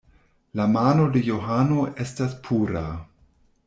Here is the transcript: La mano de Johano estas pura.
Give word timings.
La 0.59 0.65
mano 0.77 1.05
de 1.17 1.23
Johano 1.27 1.87
estas 2.07 2.37
pura. 2.51 2.85